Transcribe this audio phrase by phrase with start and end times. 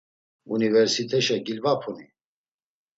[0.55, 2.07] Universiteşe gilvapuni?